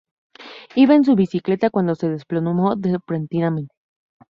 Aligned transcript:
Iba 0.73 0.95
en 0.95 1.03
su 1.05 1.13
bicicleta 1.15 1.69
cuando 1.69 1.93
se 1.93 2.09
desplomó 2.09 2.73
repentinamente. 2.75 3.75